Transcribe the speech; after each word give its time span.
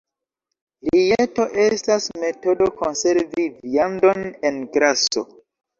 Rijeto 0.93 1.45
estas 1.65 2.09
metodo 2.23 2.71
konservi 2.81 3.47
viandon 3.61 4.29
en 4.51 4.63
graso. 4.79 5.31